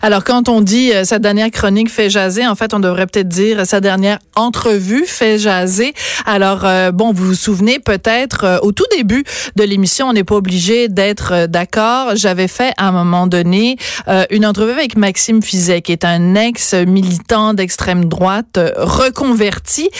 Alors, 0.00 0.24
quand 0.24 0.48
on 0.48 0.60
dit 0.60 0.92
euh, 0.92 1.04
sa 1.04 1.18
dernière 1.18 1.50
chronique 1.50 1.90
fait 1.90 2.08
jaser, 2.08 2.46
en 2.46 2.54
fait, 2.54 2.72
on 2.72 2.80
devrait 2.80 3.06
peut-être 3.06 3.28
dire 3.28 3.66
sa 3.66 3.80
dernière 3.80 4.18
entrevue 4.34 5.04
fait 5.06 5.38
jaser. 5.38 5.92
Alors, 6.24 6.64
euh, 6.64 6.92
bon, 6.92 7.12
vous 7.12 7.26
vous 7.26 7.34
souvenez 7.34 7.78
peut-être, 7.78 8.44
euh, 8.44 8.58
au 8.62 8.72
tout 8.72 8.86
début 8.96 9.24
de 9.56 9.64
l'émission, 9.64 10.08
on 10.08 10.12
n'est 10.14 10.24
pas 10.24 10.36
obligé 10.36 10.88
d'être 10.88 11.46
d'accord. 11.46 12.16
J'avais 12.16 12.48
fait 12.48 12.72
à 12.78 12.88
un 12.88 12.92
moment 12.92 13.26
donné 13.26 13.76
une 14.30 14.46
entrevue 14.46 14.72
avec 14.72 14.96
Maxime 14.96 15.42
Fizet, 15.42 15.82
qui 15.82 15.92
est 15.92 16.04
un 16.04 16.34
ex-militant 16.34 17.54
d'extrême 17.54 18.06
droite 18.06 18.58
reconverti, 18.76 19.90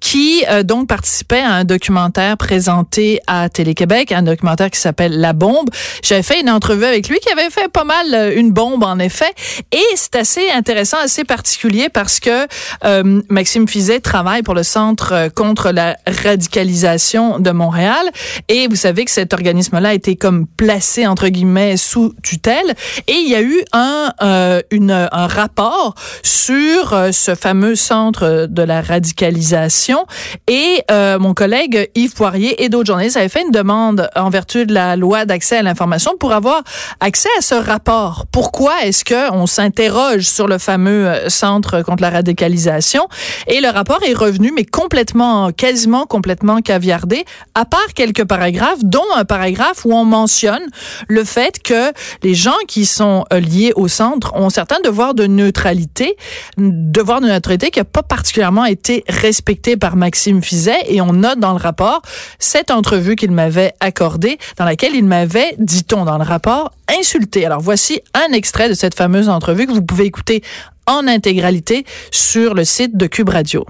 qui 0.00 0.44
donc 0.64 0.88
participait 0.88 1.40
à 1.40 1.52
un 1.52 1.64
documentaire 1.64 2.36
présenté 2.36 3.20
à 3.26 3.48
Télé-Québec, 3.48 4.12
un 4.12 4.22
documentaire 4.22 4.70
qui 4.70 4.80
s'appelle 4.80 5.18
La 5.20 5.32
Bombe. 5.32 5.70
J'avais 6.02 6.22
fait 6.22 6.40
une 6.40 6.50
entrevue 6.50 6.84
avec 6.84 7.08
lui 7.08 7.18
qui 7.18 7.30
avait 7.30 7.50
fait 7.50 7.68
pas 7.68 7.84
mal 7.84 8.32
une 8.36 8.50
bombe, 8.50 8.84
en 8.84 8.98
effet. 8.98 9.32
Et 9.72 9.84
c'est 9.94 10.16
assez 10.16 10.50
intéressant, 10.50 10.98
assez 10.98 11.24
particulier 11.24 11.88
parce 11.88 12.20
que 12.20 12.46
euh, 12.84 13.22
Maxime 13.28 13.68
Fizet 13.68 14.00
travaille 14.00 14.42
pour 14.42 14.54
le 14.54 14.62
Centre 14.62 15.12
euh, 15.12 15.28
contre 15.28 15.70
la 15.70 15.96
radicalisation 16.06 17.38
de 17.38 17.50
Montréal. 17.50 18.04
Et 18.48 18.68
vous 18.68 18.76
savez 18.76 19.04
que 19.04 19.10
cet 19.10 19.32
organisme-là 19.32 19.90
a 19.90 19.94
été 19.94 20.16
comme 20.16 20.46
placé, 20.46 21.06
entre 21.06 21.28
guillemets, 21.28 21.76
sous 21.76 22.14
tutelle. 22.22 22.74
Et 23.06 23.14
il 23.14 23.28
y 23.28 23.34
a 23.34 23.42
eu 23.42 23.62
un, 23.72 24.12
euh, 24.22 24.60
une, 24.70 24.90
un 24.90 25.26
rapport 25.26 25.94
sur 26.22 26.92
euh, 26.92 27.12
ce 27.12 27.34
fameux 27.34 27.76
centre 27.76 28.46
de 28.48 28.62
la 28.62 28.80
radicalisation. 28.80 30.06
Et 30.48 30.82
euh, 30.90 31.18
mon 31.18 31.34
collègue 31.34 31.90
Yves 31.94 32.14
Poirier 32.14 32.62
et 32.62 32.68
d'autres 32.68 32.86
journalistes 32.86 33.16
avaient 33.16 33.28
fait 33.28 33.42
une 33.42 33.50
demande 33.50 34.08
en 34.16 34.30
vertu 34.30 34.66
de 34.66 34.74
la 34.74 34.96
loi 34.96 35.24
d'accès 35.24 35.58
à 35.58 35.62
l'information 35.62 36.12
pour 36.18 36.32
avoir 36.32 36.62
accès 37.00 37.28
à 37.38 37.42
ce 37.42 37.54
rapport. 37.54 38.26
Pourquoi 38.30 38.84
est-ce 38.84 39.04
que 39.04 39.31
on 39.32 39.46
s'interroge 39.46 40.22
sur 40.22 40.46
le 40.46 40.58
fameux 40.58 41.08
euh, 41.08 41.28
centre 41.28 41.82
contre 41.82 42.02
la 42.02 42.10
radicalisation 42.10 43.08
et 43.46 43.60
le 43.60 43.68
rapport 43.68 44.00
est 44.02 44.14
revenu, 44.14 44.52
mais 44.54 44.64
complètement, 44.64 45.50
quasiment 45.52 46.06
complètement 46.06 46.60
caviardé, 46.60 47.24
à 47.54 47.64
part 47.64 47.94
quelques 47.94 48.24
paragraphes, 48.24 48.82
dont 48.82 49.00
un 49.16 49.24
paragraphe 49.24 49.84
où 49.84 49.94
on 49.94 50.04
mentionne 50.04 50.62
le 51.08 51.24
fait 51.24 51.60
que 51.62 51.92
les 52.22 52.34
gens 52.34 52.50
qui 52.68 52.86
sont 52.86 53.24
euh, 53.32 53.40
liés 53.40 53.72
au 53.76 53.88
centre 53.88 54.34
ont 54.34 54.50
certains 54.50 54.80
devoirs 54.84 55.14
de 55.14 55.26
neutralité, 55.26 56.16
devoir 56.58 57.20
de 57.20 57.26
neutralité 57.26 57.70
qui 57.70 57.78
n'a 57.78 57.84
pas 57.84 58.02
particulièrement 58.02 58.64
été 58.64 59.04
respecté 59.08 59.76
par 59.76 59.96
Maxime 59.96 60.42
Fizet 60.42 60.78
et 60.86 61.00
on 61.00 61.12
note 61.12 61.38
dans 61.38 61.52
le 61.52 61.58
rapport 61.58 62.02
cette 62.38 62.70
entrevue 62.70 63.16
qu'il 63.16 63.30
m'avait 63.30 63.74
accordée 63.80 64.38
dans 64.56 64.64
laquelle 64.64 64.94
il 64.94 65.04
m'avait, 65.04 65.54
dit-on 65.58 66.04
dans 66.04 66.18
le 66.18 66.24
rapport, 66.24 66.72
insulté. 66.98 67.46
Alors 67.46 67.60
voici 67.60 68.00
un 68.14 68.32
extrait 68.32 68.68
de 68.68 68.74
cette 68.74 68.94
fameuse 68.94 69.21
entrevue 69.28 69.66
que 69.66 69.72
vous 69.72 69.82
pouvez 69.82 70.04
écouter 70.04 70.42
en 70.86 71.06
intégralité 71.06 71.84
sur 72.10 72.54
le 72.54 72.64
site 72.64 72.96
de 72.96 73.06
Cube 73.06 73.28
Radio. 73.28 73.64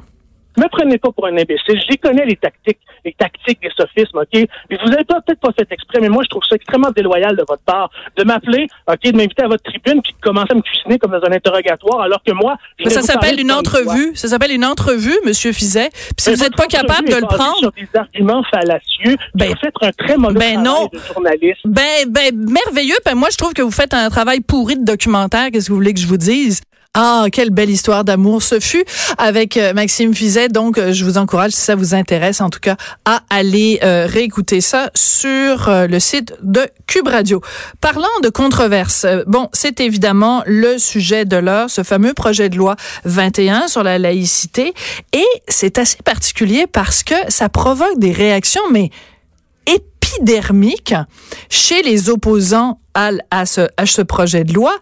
Ne 0.57 0.65
me 0.65 0.69
prenez 0.69 0.99
pas 0.99 1.11
pour 1.13 1.27
un 1.27 1.37
imbécile. 1.37 1.81
Je 1.91 1.97
connais, 1.97 2.27
les 2.27 2.37
tactiques, 2.37 2.79
les 3.05 3.15
tactiques, 3.15 3.59
les 3.63 3.71
sophismes, 3.77 4.19
OK? 4.19 4.35
Et 4.35 4.49
vous 4.71 4.91
n'avez 4.91 5.05
peut-être 5.05 5.41
pas 5.41 5.53
fait 5.53 5.67
exprès, 5.71 6.01
mais 6.01 6.09
moi, 6.09 6.23
je 6.25 6.29
trouve 6.29 6.43
ça 6.49 6.57
extrêmement 6.57 6.91
déloyal 6.91 7.37
de 7.37 7.45
votre 7.49 7.63
part 7.63 7.91
de 8.17 8.25
m'appeler, 8.25 8.67
OK, 8.87 9.03
de 9.03 9.17
m'inviter 9.17 9.43
à 9.43 9.49
votre 9.49 9.63
tribune 9.63 10.03
puis 10.03 10.13
de 10.13 10.21
commencer 10.21 10.53
à 10.53 10.55
me 10.55 10.63
cuisiner 10.63 10.99
comme 10.99 11.13
dans 11.13 11.27
un 11.27 11.33
interrogatoire, 11.33 12.03
alors 12.03 12.23
que 12.25 12.33
moi, 12.33 12.57
je 12.79 12.89
Ça 12.89 13.03
s'appelle 13.03 13.41
une 13.41 13.53
entrevue. 13.53 14.15
Ça 14.15 14.29
s'appelle 14.29 14.53
une 14.53 14.65
entrevue, 14.65 15.17
Monsieur 15.25 15.53
Fizet. 15.53 15.91
Puis 15.91 16.15
si 16.19 16.35
vous 16.35 16.43
n'êtes 16.43 16.57
pas 16.57 16.67
capable 16.67 17.09
de 17.09 17.17
le 17.17 17.27
prendre. 17.27 17.59
Sur 17.59 17.73
des 17.73 17.89
arguments 17.95 18.43
fallacieux. 18.51 19.17
Ben, 19.35 19.49
vous 19.49 19.57
faites 19.61 19.75
un 19.81 19.93
très 19.93 20.17
mauvais 20.17 20.39
ben 20.39 20.63
travail 20.63 20.65
non. 20.65 20.91
de 20.93 20.99
journaliste. 20.99 21.61
Ben, 21.65 22.09
ben, 22.09 22.35
merveilleux. 22.35 22.97
Ben, 23.05 23.15
moi, 23.15 23.29
je 23.31 23.37
trouve 23.37 23.53
que 23.53 23.63
vous 23.63 23.71
faites 23.71 23.95
un 23.95 24.09
travail 24.11 24.41
pourri 24.41 24.77
de 24.77 24.85
documentaire. 24.85 25.51
Qu'est-ce 25.51 25.67
que 25.67 25.73
vous 25.73 25.79
voulez 25.79 25.95
que 25.95 26.01
je 26.01 26.07
vous 26.07 26.17
dise? 26.17 26.61
Ah, 26.95 27.29
quelle 27.33 27.49
belle 27.49 27.71
histoire 27.71 28.05
d'amour 28.05 28.43
ce 28.43 28.61
fut 28.61 28.85
avec 29.17 29.57
euh, 29.57 29.73
Maxime 29.73 30.15
Fizet. 30.15 30.49
Donc, 30.49 30.77
euh, 30.77 30.93
je 30.93 31.07
vous 31.07 31.17
encourage, 31.17 31.53
si 31.53 31.63
ça 31.63 31.75
vous 31.75 31.95
intéresse, 31.95 32.43
en 32.43 32.51
tout 32.51 32.61
cas, 32.61 32.77
à 33.07 33.23
aller 33.31 33.81
euh, 33.83 34.07
réécouter 34.07 34.61
ça 34.61 34.91
sur 34.95 35.71
le 35.71 35.99
site 35.99 36.35
de 36.43 36.61
Cube 36.87 37.09
Radio. 37.09 37.41
Parlant 37.81 38.05
de 38.23 38.29
controverses, 38.29 39.07
bon, 39.27 39.49
c'est 39.55 39.81
évidemment 39.81 40.43
le 40.45 40.77
sujet 40.77 41.25
de 41.25 41.39
l'heure, 41.39 41.71
ce 41.71 41.83
fameux 41.83 42.13
projet 42.13 42.51
de 42.51 42.59
loi 42.59 42.77
21 43.07 43.69
sur 43.69 43.83
la 43.83 43.99
laïcité. 43.99 44.75
Et 45.15 45.25
c'est 45.49 45.79
assez 45.79 45.97
particulier 46.05 46.67
parce 46.71 47.05
que 47.05 47.15
ça 47.29 47.49
provoque 47.49 47.99
des 47.99 48.13
réactions, 48.13 48.69
mais 48.71 48.91
chez 51.49 51.83
les 51.83 52.11
opposants 52.11 52.79
à, 52.95 53.11
à, 53.31 53.47
ce, 53.47 53.63
à 53.77 53.87
ce 53.87 54.03
projet 54.03 54.45
de 54.45 54.53
loi, 54.53 54.75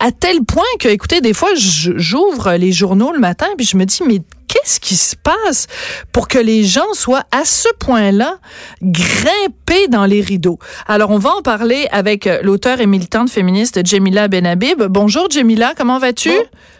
à 0.00 0.12
tel 0.12 0.44
point 0.44 0.62
que, 0.80 0.88
écoutez, 0.88 1.20
des 1.20 1.34
fois, 1.34 1.50
j'ouvre 1.54 2.52
les 2.54 2.72
journaux 2.72 3.12
le 3.12 3.18
matin, 3.18 3.46
puis 3.56 3.66
je 3.66 3.76
me 3.76 3.84
dis, 3.84 4.02
mais 4.06 4.20
qu'est-ce 4.68 4.80
qui 4.80 4.96
se 4.96 5.16
passe 5.16 5.66
pour 6.12 6.28
que 6.28 6.38
les 6.38 6.62
gens 6.62 6.92
soient 6.92 7.24
à 7.32 7.46
ce 7.46 7.68
point-là 7.78 8.34
grimpés 8.82 9.88
dans 9.88 10.04
les 10.04 10.20
rideaux? 10.20 10.58
Alors, 10.86 11.10
on 11.10 11.18
va 11.18 11.30
en 11.30 11.40
parler 11.40 11.88
avec 11.90 12.28
l'auteur 12.42 12.78
et 12.80 12.86
militante 12.86 13.30
féministe 13.30 13.80
Jemila 13.86 14.28
Benhabib. 14.28 14.82
Bonjour, 14.82 15.30
Jemila, 15.30 15.72
comment 15.74 15.98
vas-tu? 15.98 16.32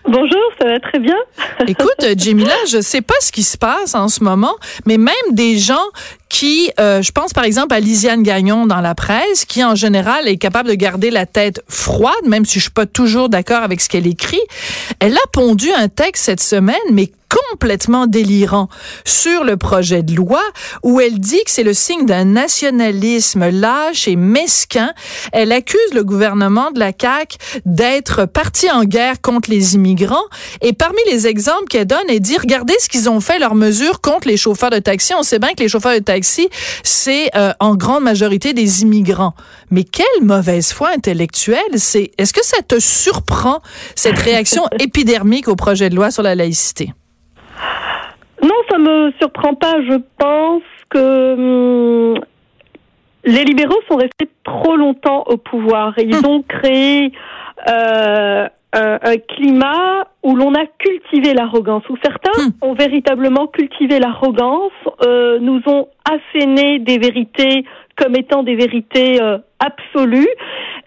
Bonjour, 0.05 0.43
ça 0.61 0.69
va 0.69 0.79
très 0.81 0.99
bien. 0.99 1.17
Écoute, 1.67 2.19
Jemila, 2.19 2.55
je 2.71 2.83
sais 2.83 3.01
pas 3.01 3.15
ce 3.21 3.33
qui 3.33 3.43
se 3.43 3.57
passe 3.57 3.95
en 3.95 4.09
ce 4.09 4.23
moment, 4.23 4.55
mais 4.85 4.99
même 4.99 5.15
des 5.33 5.57
gens 5.57 5.77
qui, 6.29 6.71
euh, 6.79 7.01
je 7.01 7.11
pense 7.11 7.33
par 7.33 7.45
exemple 7.45 7.75
à 7.75 7.81
Lisiane 7.81 8.23
Gagnon 8.23 8.67
dans 8.67 8.83
la 8.83 8.95
presse, 8.95 9.47
qui 9.47 9.65
en 9.65 9.75
général 9.75 10.29
est 10.29 10.37
capable 10.37 10.69
de 10.69 10.75
garder 10.75 11.11
la 11.11 11.25
tête 11.25 11.63
froide, 11.69 12.15
même 12.27 12.45
si 12.45 12.59
je 12.59 12.65
suis 12.65 12.71
pas 12.71 12.87
toujours 12.87 13.31
d'accord 13.31 13.63
avec 13.63 13.81
ce 13.81 13.89
qu'elle 13.89 14.07
écrit. 14.07 14.41
Elle 15.01 15.15
a 15.15 15.27
pondu 15.33 15.71
un 15.73 15.89
texte 15.89 16.25
cette 16.25 16.41
semaine, 16.41 16.77
mais 16.93 17.11
complètement 17.29 18.07
délirant 18.07 18.69
sur 19.05 19.45
le 19.45 19.57
projet 19.57 20.03
de 20.03 20.15
loi 20.15 20.43
où 20.83 21.01
elle 21.01 21.19
dit 21.19 21.43
que 21.45 21.51
c'est 21.51 21.63
le 21.63 21.75
signe 21.75 22.07
d'un 22.07 22.25
nationalisme 22.25 23.49
lâche 23.51 24.09
et 24.09 24.17
mesquin. 24.17 24.93
Elle 25.33 25.53
accuse 25.53 25.93
le 25.95 26.05
gouvernement 26.05 26.71
de 26.71 26.79
la 26.79 26.93
CAQ 26.99 27.37
d'être 27.67 28.27
parti 28.27 28.71
en 28.71 28.85
guerre 28.85 29.21
contre 29.21 29.51
les 29.51 29.75
immigrants 29.75 30.25
et 30.61 30.73
parmi 30.73 31.01
les 31.11 31.27
exemples 31.27 31.67
qu'elle 31.69 31.87
donne, 31.87 31.99
elle 32.09 32.21
dit 32.21 32.37
regardez 32.39 32.75
ce 32.81 32.89
qu'ils 32.89 33.09
ont 33.09 33.21
fait 33.21 33.39
leurs 33.39 33.55
mesures 33.55 34.01
contre 34.01 34.29
les 34.29 34.37
chauffeurs 34.37 34.71
de 34.71 34.79
taxi. 34.79 35.13
On 35.15 35.23
sait 35.23 35.39
bien 35.39 35.51
que 35.55 35.63
les 35.63 35.69
chauffeurs 35.69 35.95
de 35.95 36.05
taxi, 36.05 36.49
c'est 36.83 37.31
euh, 37.37 37.53
en 37.61 37.77
grande 37.77 38.05
majorité 38.05 38.53
des 38.53 38.83
immigrants. 38.83 39.35
Mais 39.71 39.85
quelle 39.85 40.23
mauvaise 40.23 40.73
foi 40.73 40.91
intellectuelle, 40.95 41.59
c'est 41.77 42.13
est-ce 42.19 42.33
que 42.33 42.45
ça 42.45 42.59
te 42.67 42.79
surprend 42.79 43.61
cette 43.95 44.19
réaction 44.19 44.65
épidermique 44.79 45.49
au 45.49 45.57
projet 45.57 45.91
de 45.91 45.97
loi 45.97 46.11
sur 46.11 46.23
la 46.23 46.35
laïcité? 46.35 46.93
Non, 48.43 48.55
ça 48.71 48.79
me 48.79 49.13
surprend 49.21 49.55
pas. 49.55 49.81
Je 49.83 49.99
pense 50.19 50.63
que 50.91 52.15
hum, 52.15 52.21
les 53.25 53.45
libéraux 53.45 53.81
sont 53.89 53.97
restés 53.97 54.29
trop 54.45 54.77
longtemps 54.77 55.25
au 55.27 55.37
pouvoir 55.37 55.95
ils 55.99 56.15
hum. 56.17 56.27
ont 56.27 56.43
créé 56.43 57.13
euh, 57.69 58.49
un, 58.73 58.99
un, 59.03 59.17
climat 59.17 60.09
où 60.23 60.37
l'on 60.37 60.55
a 60.55 60.67
cultivé 60.79 61.35
l'arrogance, 61.35 61.83
où 61.89 61.97
certains 62.03 62.41
hum. 62.41 62.53
ont 62.63 62.75
véritablement 62.75 63.47
cultivé 63.47 63.99
l'arrogance, 63.99 64.73
euh, 65.03 65.39
nous 65.41 65.61
ont 65.67 65.89
asséné 66.05 66.79
des 66.79 66.99
vérités 66.99 67.65
comme 67.97 68.15
étant 68.15 68.43
des 68.43 68.55
vérités 68.55 69.21
euh, 69.21 69.39
absolues 69.59 70.29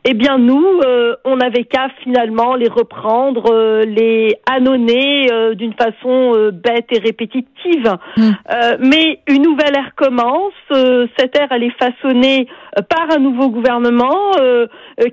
eh 0.03 0.15
bien 0.15 0.39
nous, 0.39 0.81
euh, 0.83 1.15
on 1.25 1.37
n'avait 1.37 1.63
qu'à 1.63 1.89
finalement 2.03 2.55
les 2.55 2.67
reprendre, 2.67 3.51
euh, 3.51 3.83
les 3.85 4.35
annonner 4.51 5.31
euh, 5.31 5.53
d'une 5.53 5.73
façon 5.73 6.49
bête 6.51 6.87
et 6.91 6.99
répétitive. 6.99 7.51
Mm. 8.17 8.31
mais 8.79 9.19
une 9.27 9.43
nouvelle 9.43 9.75
ère 9.75 9.93
commence. 9.95 10.53
cette 11.17 11.37
ère, 11.37 11.47
elle 11.51 11.63
est 11.63 11.77
façonnée 11.79 12.47
par 12.89 13.11
un 13.15 13.19
nouveau 13.19 13.49
gouvernement 13.49 14.31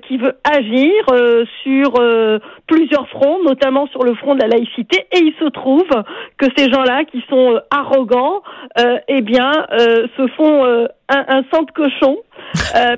qui 0.07 0.17
veut 0.17 0.35
agir 0.43 0.91
sur 1.63 1.93
plusieurs 2.67 3.07
fronts, 3.09 3.43
notamment 3.43 3.87
sur 3.87 4.03
le 4.03 4.15
front 4.15 4.35
de 4.35 4.41
la 4.41 4.47
laïcité. 4.47 5.05
Et 5.11 5.19
il 5.19 5.33
se 5.39 5.49
trouve 5.49 5.87
que 6.37 6.45
ces 6.57 6.71
gens-là, 6.71 7.03
qui 7.05 7.23
sont 7.29 7.59
arrogants, 7.71 8.41
eh 9.07 9.21
bien, 9.21 9.51
se 9.69 10.27
font 10.35 10.65
un, 10.65 10.87
un 11.09 11.43
sang 11.51 11.63
de 11.63 11.71
cochon. 11.71 12.17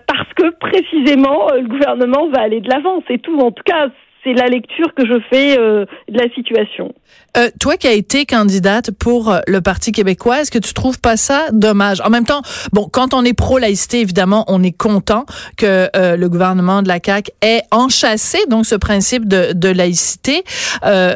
parce 0.08 0.34
que 0.36 0.51
précisément 0.60 1.48
le 1.54 1.68
gouvernement 1.68 2.28
va 2.30 2.42
aller 2.42 2.62
de 2.62 2.70
l'avant, 2.70 3.04
c'est 3.08 3.22
tout. 3.22 3.38
En 3.40 3.52
tout 3.52 3.64
cas, 3.64 3.90
c'est 4.24 4.34
la 4.34 4.48
lecture 4.48 4.94
que 4.96 5.06
je 5.06 5.20
fais 5.30 5.58
de 5.58 5.88
la 6.10 6.30
situation. 6.34 6.94
Euh, 7.38 7.50
toi 7.60 7.78
qui 7.78 7.88
as 7.88 7.94
été 7.94 8.26
candidate 8.26 8.92
pour 8.92 9.36
le 9.48 9.62
Parti 9.62 9.92
québécois, 9.92 10.42
est-ce 10.42 10.52
que 10.52 10.60
tu 10.60 10.74
trouves 10.74 11.00
pas 11.00 11.18
ça 11.18 11.48
dommage? 11.52 12.02
En 12.02 12.10
même 12.10 12.26
temps, 12.26 12.42
bon, 12.74 12.88
quand 12.92 13.14
on 13.14 13.24
est 13.24 13.34
pro-laïcité, 13.34 14.02
évidemment, 14.02 14.46
on 14.48 14.64
est 14.64 14.78
content 14.78 15.26
que 15.58 15.90
le 15.94 16.28
gouvernement 16.28 16.82
de 16.82 16.88
la 16.88 17.00
CAQ 17.04 17.32
ait 17.42 17.64
enchâssé 17.72 18.38
donc 18.50 18.66
ce 18.66 18.76
principe 18.76 19.28
de, 19.28 19.54
de 19.54 19.70
laïcité 19.70 20.44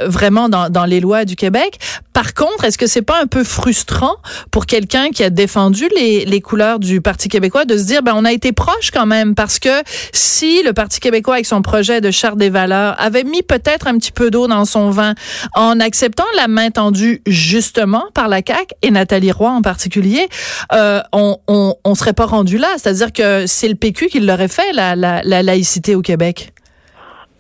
vraiment 0.06 0.50
dans, 0.50 0.69
dans 0.69 0.86
les 0.86 1.00
lois 1.00 1.25
du 1.25 1.36
Québec. 1.36 1.80
Par 2.13 2.34
contre, 2.34 2.63
est-ce 2.63 2.78
que 2.78 2.88
c'est 2.88 3.01
pas 3.01 3.22
un 3.22 3.28
peu 3.28 3.44
frustrant 3.44 4.16
pour 4.50 4.66
quelqu'un 4.66 5.10
qui 5.10 5.24
a 5.24 5.30
défendu 5.30 5.90
les, 5.96 6.24
les 6.24 6.42
couleurs 6.42 6.80
du 6.80 7.01
Parti 7.01 7.28
québécois 7.28 7.66
de 7.66 7.78
se 7.78 7.84
dire, 7.84 8.04
ben, 8.04 8.13
on 8.16 8.24
a 8.24 8.31
été 8.31 8.54
proche 8.54 8.92
quand 8.92 9.06
même? 9.06 9.36
Parce 9.36 9.60
que 9.60 9.84
si 10.13 10.63
le 10.63 10.72
Parti 10.72 11.01
québécois 11.01 11.36
avec 11.36 11.46
son 11.46 11.62
projet 11.62 12.00
de 12.00 12.12
charte 12.12 12.38
des 12.38 12.50
valeurs 12.50 12.95
avait 12.98 13.24
mis 13.24 13.42
peut-être 13.44 13.88
un 13.88 13.98
petit 13.98 14.12
peu 14.12 14.32
d'eau 14.32 14.48
dans 14.48 14.66
son 14.66 14.90
vin 14.90 15.14
en 15.54 15.80
acceptant 15.80 16.26
la 16.36 16.48
main 16.48 16.72
tendue 16.72 17.22
justement 17.28 18.06
par 18.14 18.28
la 18.28 18.42
CAQ 18.46 18.74
et 18.82 18.92
Nathalie 18.92 19.32
Roy 19.32 19.50
en 19.50 19.62
particulier, 19.62 20.28
euh, 20.74 21.02
on, 21.12 21.38
on, 21.48 21.76
on 21.84 21.96
serait 21.96 22.14
pas 22.14 22.26
rendu 22.26 22.58
là. 22.58 22.68
C'est-à-dire 22.78 23.14
que 23.14 23.46
c'est 23.48 23.68
le 23.68 23.76
PQ 23.76 24.08
qui 24.08 24.20
l'aurait 24.20 24.48
fait, 24.48 24.74
la, 24.74 24.96
la, 24.96 25.22
la 25.24 25.44
laïcité 25.44 25.96
au 25.96 26.02
Québec. 26.02 26.54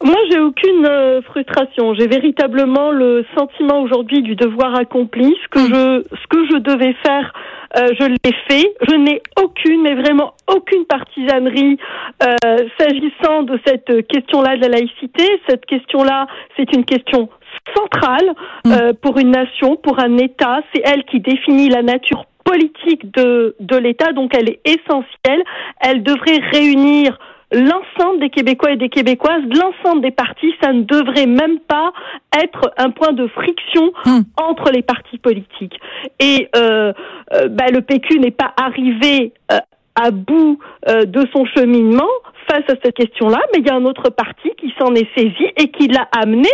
Moi, 0.03 0.17
j'ai 0.29 0.39
aucune 0.39 0.85
euh, 0.85 1.21
frustration. 1.21 1.93
J'ai 1.93 2.07
véritablement 2.07 2.91
le 2.91 3.25
sentiment 3.37 3.81
aujourd'hui 3.81 4.21
du 4.21 4.35
devoir 4.35 4.75
accompli. 4.75 5.33
Ce 5.43 5.47
que 5.49 5.59
mm. 5.59 5.73
je, 5.73 6.15
ce 6.15 6.27
que 6.27 6.45
je 6.51 6.57
devais 6.57 6.93
faire, 7.05 7.33
euh, 7.77 7.87
je 7.99 8.05
l'ai 8.05 8.35
fait. 8.47 8.75
Je 8.87 8.95
n'ai 8.95 9.21
aucune, 9.41 9.81
mais 9.81 9.95
vraiment 9.95 10.33
aucune 10.53 10.85
partisanerie 10.85 11.77
euh, 12.23 12.57
s'agissant 12.77 13.43
de 13.43 13.59
cette 13.65 14.07
question-là 14.07 14.57
de 14.57 14.61
la 14.61 14.67
laïcité. 14.67 15.23
Cette 15.47 15.65
question-là, 15.65 16.27
c'est 16.57 16.75
une 16.75 16.85
question 16.85 17.29
centrale 17.73 18.33
mm. 18.65 18.93
pour 19.01 19.17
une 19.17 19.31
nation, 19.31 19.77
pour 19.77 19.99
un 19.99 20.17
État. 20.17 20.59
C'est 20.73 20.81
elle 20.83 21.05
qui 21.05 21.21
définit 21.21 21.69
la 21.69 21.81
nature 21.81 22.25
politique 22.43 23.11
de, 23.13 23.55
de 23.59 23.75
l'État, 23.75 24.11
donc 24.13 24.35
elle 24.37 24.49
est 24.49 24.59
essentielle. 24.65 25.43
Elle 25.79 26.03
devrait 26.03 26.39
réunir 26.51 27.17
l'ensemble 27.55 28.19
des 28.19 28.29
Québécois 28.29 28.71
et 28.71 28.75
des 28.75 28.89
Québécoises, 28.89 29.41
l'ensemble 29.49 30.01
des 30.01 30.11
partis, 30.11 30.53
ça 30.61 30.73
ne 30.73 30.83
devrait 30.83 31.25
même 31.25 31.59
pas 31.59 31.93
être 32.37 32.73
un 32.77 32.89
point 32.91 33.13
de 33.13 33.27
friction 33.27 33.91
hmm. 34.05 34.21
entre 34.37 34.71
les 34.71 34.81
partis 34.81 35.17
politiques. 35.17 35.79
Et 36.19 36.49
euh, 36.55 36.91
euh, 37.33 37.47
bah, 37.47 37.67
le 37.71 37.81
PQ 37.81 38.19
n'est 38.19 38.31
pas 38.31 38.53
arrivé 38.57 39.33
euh, 39.51 39.57
à 39.95 40.11
bout 40.11 40.59
de 40.85 41.25
son 41.33 41.45
cheminement 41.45 42.09
face 42.49 42.63
à 42.67 42.73
cette 42.83 42.95
question-là, 42.95 43.39
mais 43.53 43.59
il 43.59 43.67
y 43.67 43.69
a 43.69 43.75
un 43.75 43.85
autre 43.85 44.09
parti 44.09 44.51
qui 44.57 44.73
s'en 44.79 44.93
est 44.93 45.07
saisi 45.15 45.45
et 45.57 45.69
qui 45.69 45.87
l'a 45.87 46.07
amené. 46.17 46.49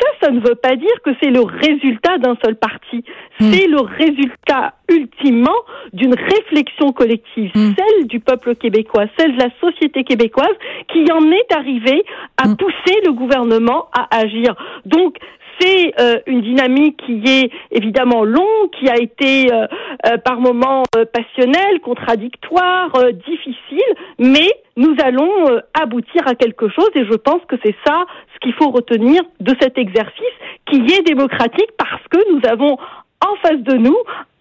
Ça, 0.00 0.08
ça 0.22 0.30
ne 0.30 0.40
veut 0.40 0.54
pas 0.54 0.76
dire 0.76 1.02
que 1.04 1.10
c'est 1.22 1.30
le 1.30 1.40
résultat 1.40 2.18
d'un 2.18 2.36
seul 2.44 2.56
parti. 2.56 3.04
Hmm. 3.40 3.52
C'est 3.52 3.66
le 3.66 3.80
résultat 3.80 4.74
ultimement 4.88 5.50
d'une 5.92 6.14
réflexion 6.14 6.92
collective, 6.92 7.50
hmm. 7.54 7.72
celle 7.76 8.06
du 8.06 8.20
peuple 8.20 8.54
québécois, 8.56 9.04
celle 9.18 9.36
de 9.36 9.42
la 9.42 9.50
société 9.60 10.04
québécoise, 10.04 10.54
qui 10.92 11.04
en 11.12 11.30
est 11.30 11.52
arrivée 11.54 12.04
à 12.36 12.48
hmm. 12.48 12.56
pousser 12.56 13.00
le 13.04 13.12
gouvernement 13.12 13.88
à 13.92 14.18
agir. 14.18 14.54
Donc, 14.84 15.18
c'est 15.58 15.94
euh, 16.00 16.18
une 16.26 16.42
dynamique 16.42 17.00
qui 17.06 17.22
est 17.26 17.50
évidemment 17.70 18.24
longue, 18.24 18.70
qui 18.78 18.88
a 18.88 18.96
été 18.96 19.52
euh, 19.52 19.66
euh, 20.06 20.18
par 20.18 20.40
moments 20.40 20.82
passionnelle, 21.12 21.80
contradictoire, 21.80 22.90
difficile, 23.26 23.94
mais 24.18 24.50
nous 24.76 24.94
allons 25.02 25.60
aboutir 25.72 26.26
à 26.26 26.34
quelque 26.34 26.68
chose 26.68 26.90
et 26.94 27.04
je 27.04 27.16
pense 27.16 27.42
que 27.48 27.56
c'est 27.64 27.76
ça 27.86 28.06
ce 28.34 28.38
qu'il 28.40 28.54
faut 28.54 28.70
retenir 28.70 29.22
de 29.40 29.54
cet 29.60 29.78
exercice 29.78 30.34
qui 30.66 30.80
est 30.92 31.02
démocratique 31.02 31.70
parce 31.78 32.02
que 32.10 32.18
nous 32.32 32.40
avons 32.48 32.78
en 33.24 33.36
face 33.36 33.60
de 33.60 33.74
nous 33.74 33.96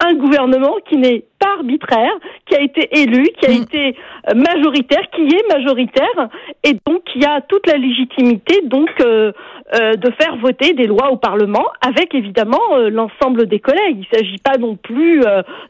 un 0.05 0.13
gouvernement 0.15 0.75
qui 0.87 0.97
n'est 0.97 1.23
pas 1.39 1.53
arbitraire, 1.57 2.11
qui 2.45 2.55
a 2.55 2.61
été 2.61 2.89
élu, 2.99 3.29
qui 3.39 3.45
a 3.45 3.49
mm. 3.49 3.61
été 3.61 3.95
euh, 4.29 4.33
majoritaire, 4.35 5.03
qui 5.15 5.21
est 5.21 5.53
majoritaire, 5.53 6.29
et 6.63 6.73
donc 6.85 7.03
qui 7.05 7.23
a 7.25 7.41
toute 7.41 7.67
la 7.67 7.77
légitimité 7.77 8.61
donc 8.65 8.89
euh, 9.01 9.31
euh, 9.73 9.93
de 9.93 10.11
faire 10.19 10.35
voter 10.37 10.73
des 10.73 10.87
lois 10.87 11.09
au 11.11 11.17
Parlement, 11.17 11.65
avec 11.85 12.13
évidemment 12.15 12.59
l'ensemble 12.89 13.47
des 13.47 13.59
collègues. 13.59 13.97
Il 13.97 14.07
ne 14.11 14.17
s'agit 14.17 14.37
pas 14.37 14.57
non 14.57 14.75
plus 14.75 15.21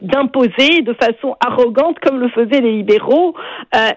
d'imposer 0.02 0.82
de 0.82 0.92
façon 0.94 1.36
arrogante, 1.44 1.98
comme 2.00 2.18
le 2.18 2.28
faisaient 2.28 2.60
les 2.60 2.72
libéraux, 2.72 3.34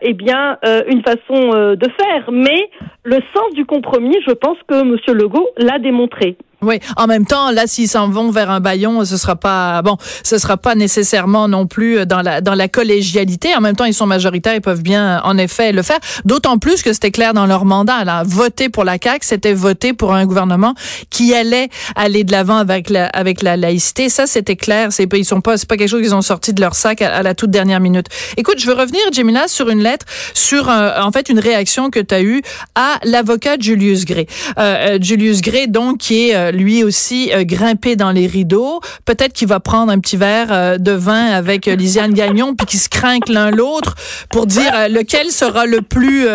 eh 0.01 0.13
bien 0.13 0.57
une 0.87 1.03
façon 1.03 1.75
de 1.75 1.87
faire. 1.99 2.31
Mais 2.31 2.69
le 3.03 3.17
sens 3.35 3.53
du 3.53 3.65
compromis, 3.65 4.15
je 4.25 4.33
pense 4.33 4.57
que 4.67 4.81
M. 4.81 4.97
Legault 5.17 5.49
l'a 5.57 5.79
démontré. 5.79 6.37
Oui, 6.61 6.79
en 6.95 7.05
même 7.05 7.25
temps, 7.25 7.51
là, 7.51 7.67
s'ils 7.67 7.87
s'en 7.87 8.09
vont 8.09 8.31
vers 8.31 8.49
un 8.49 8.59
baillon, 8.59 9.05
ce 9.05 9.17
sera 9.17 9.35
pas 9.35 9.81
bon, 9.83 9.97
ce 10.23 10.37
sera 10.37 10.57
pas 10.57 10.73
nécessairement 10.73 11.47
non 11.47 11.67
plus 11.67 12.05
dans 12.05 12.21
la 12.21 12.41
dans 12.41 12.55
la 12.55 12.67
collégialité. 12.67 13.55
En 13.55 13.61
même 13.61 13.75
temps, 13.75 13.85
ils 13.85 13.93
sont 13.93 14.07
majoritaires, 14.07 14.55
ils 14.55 14.61
peuvent 14.61 14.81
bien, 14.81 15.21
en 15.23 15.37
effet, 15.37 15.71
le 15.71 15.83
faire. 15.83 15.99
D'autant 16.25 16.57
plus 16.57 16.81
que 16.81 16.93
c'était 16.93 17.11
clair 17.11 17.33
dans 17.33 17.45
leur 17.45 17.65
mandat. 17.65 18.03
Là, 18.05 18.23
voter 18.25 18.69
pour 18.69 18.85
la 18.85 18.97
CAQ, 19.01 19.19
c'était 19.25 19.53
voter 19.53 19.93
pour 19.93 20.13
un 20.13 20.25
gouvernement 20.25 20.73
qui 21.09 21.33
allait 21.35 21.69
aller 21.95 22.23
de 22.23 22.31
l'avant 22.31 22.57
avec 22.57 22.89
la 22.89 23.05
avec 23.07 23.43
la 23.43 23.55
laïcité. 23.55 24.09
Ça, 24.09 24.25
c'était 24.25 24.55
clair. 24.55 24.91
C'est 24.91 25.07
ils 25.17 25.25
sont 25.25 25.41
pas, 25.41 25.57
c'est 25.57 25.67
pas 25.67 25.77
quelque 25.77 25.89
chose 25.89 26.01
qu'ils 26.01 26.15
ont 26.15 26.21
sorti 26.21 26.53
de 26.53 26.61
leur 26.61 26.75
sac 26.75 27.01
à, 27.01 27.23
la 27.23 27.35
toute 27.35 27.51
dernière 27.51 27.79
minute. 27.79 28.07
Écoute, 28.37 28.59
je 28.59 28.67
veux 28.67 28.73
revenir, 28.73 29.01
Jemina, 29.11 29.47
sur 29.47 29.69
une 29.69 29.81
lettre, 29.81 30.05
sur 30.33 30.69
euh, 30.69 31.01
en 31.01 31.11
fait 31.11 31.29
une 31.29 31.39
réaction 31.39 31.89
que 31.89 31.99
tu 31.99 32.15
as 32.15 32.21
eue 32.21 32.41
à 32.75 32.99
l'avocat 33.03 33.57
Julius 33.59 34.05
Gray. 34.05 34.27
Euh, 34.57 34.95
euh, 34.95 34.97
Julius 35.01 35.41
Gray, 35.41 35.67
donc, 35.67 35.99
qui 35.99 36.29
est 36.29 36.46
lui 36.51 36.83
aussi 36.83 37.31
euh, 37.33 37.43
grimper 37.43 37.95
dans 37.95 38.11
les 38.11 38.27
rideaux. 38.27 38.81
Peut-être 39.05 39.33
qu'il 39.33 39.47
va 39.47 39.59
prendre 39.59 39.91
un 39.91 39.99
petit 39.99 40.17
verre 40.17 40.47
euh, 40.51 40.77
de 40.77 40.91
vin 40.91 41.25
avec 41.27 41.67
euh, 41.67 41.75
Lisiane 41.75 42.13
Gagnon, 42.13 42.55
puis 42.55 42.65
qu'ils 42.65 42.79
se 42.79 42.89
craquent 42.89 43.29
l'un 43.29 43.51
l'autre 43.51 43.95
pour 44.29 44.45
dire 44.45 44.89
lequel 44.89 45.31
sera 45.31 45.65
le 45.65 45.81
plus 45.81 46.27